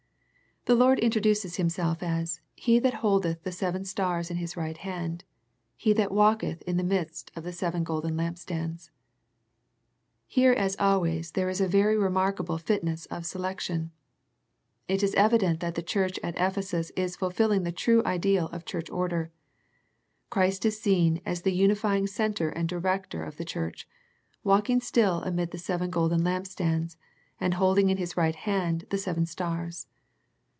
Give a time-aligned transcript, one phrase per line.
[0.65, 5.23] The Lord introduces Himself as" He that holdeth the seven stars in His right hand,
[5.75, 8.91] He that walketh in the midst of the seven golden lampstands."
[10.27, 13.89] Here as always there is a very remarkable fitness of selection.
[14.87, 18.87] It is evident that the church at Ephesus is fulfilling the true ideal of Church
[18.91, 19.31] order.
[20.29, 23.87] Christ is seen as the unifying Centre and Director of the church,
[24.43, 26.97] walking still amid the seven golden lampstands,
[27.39, 29.87] and holding in His right hand the seven stars.